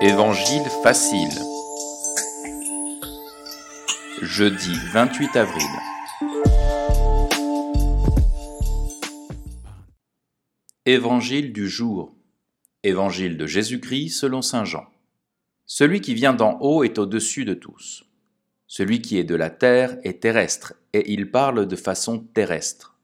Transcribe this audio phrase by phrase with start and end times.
[0.00, 1.28] Évangile facile.
[4.22, 5.66] Jeudi 28 avril.
[10.86, 12.14] Évangile du jour.
[12.84, 14.86] Évangile de Jésus-Christ selon Saint Jean.
[15.66, 18.04] Celui qui vient d'en haut est au-dessus de tous.
[18.68, 22.96] Celui qui est de la terre est terrestre, et il parle de façon terrestre.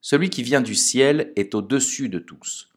[0.00, 2.70] Celui qui vient du ciel est au-dessus de tous.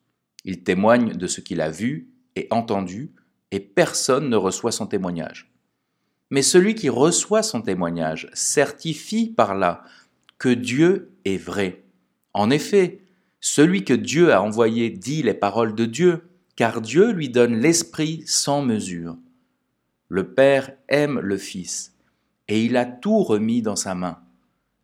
[0.43, 3.11] Il témoigne de ce qu'il a vu et entendu,
[3.51, 5.51] et personne ne reçoit son témoignage.
[6.29, 9.83] Mais celui qui reçoit son témoignage certifie par là
[10.37, 11.83] que Dieu est vrai.
[12.33, 13.01] En effet,
[13.39, 16.23] celui que Dieu a envoyé dit les paroles de Dieu,
[16.55, 19.17] car Dieu lui donne l'Esprit sans mesure.
[20.09, 21.95] Le Père aime le Fils,
[22.47, 24.19] et il a tout remis dans sa main.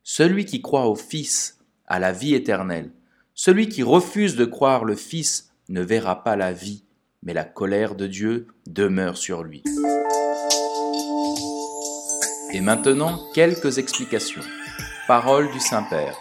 [0.03, 2.91] Celui qui croit au Fils a la vie éternelle.
[3.34, 6.84] Celui qui refuse de croire le Fils ne verra pas la vie,
[7.23, 9.64] mais la colère de Dieu demeure sur lui.
[12.53, 14.44] Et maintenant, quelques explications.
[15.08, 16.17] Parole du Saint-Père.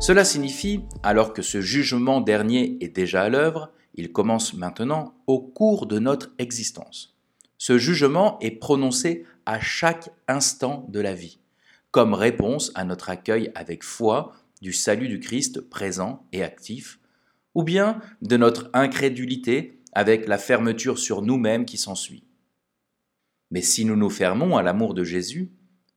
[0.00, 5.40] Cela signifie, alors que ce jugement dernier est déjà à l'œuvre, il commence maintenant au
[5.40, 7.16] cours de notre existence.
[7.58, 11.38] Ce jugement est prononcé à chaque instant de la vie,
[11.90, 16.98] comme réponse à notre accueil avec foi du salut du Christ présent et actif,
[17.54, 22.22] ou bien de notre incrédulité avec la fermeture sur nous-mêmes qui s'ensuit.
[23.50, 25.50] Mais si nous nous fermons à l'amour de Jésus,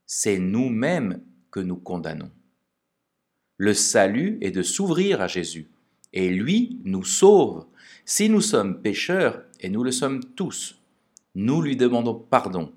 [0.06, 2.32] c'est nous-mêmes que nous condamnons.
[3.58, 5.68] Le salut est de s'ouvrir à Jésus,
[6.14, 7.66] et lui nous sauve.
[8.06, 10.80] Si nous sommes pécheurs, et nous le sommes tous,
[11.36, 12.72] nous lui demandons pardon.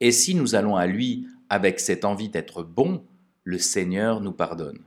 [0.00, 3.04] Et si nous allons à lui avec cette envie d'être bons,
[3.44, 4.80] le Seigneur nous pardonne.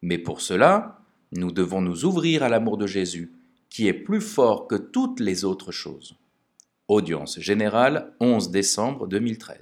[0.00, 1.02] Mais pour cela,
[1.32, 3.30] nous devons nous ouvrir à l'amour de Jésus
[3.72, 6.14] qui est plus fort que toutes les autres choses.
[6.88, 9.56] Audience générale, 11 décembre 2013.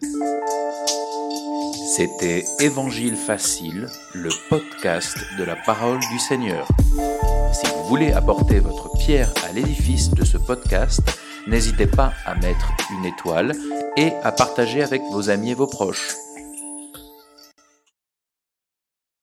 [1.97, 6.67] C'était Évangile facile, le podcast de la parole du Seigneur.
[7.53, 11.03] Si vous voulez apporter votre pierre à l'édifice de ce podcast,
[11.47, 13.53] n'hésitez pas à mettre une étoile
[13.97, 16.17] et à partager avec vos amis et vos proches.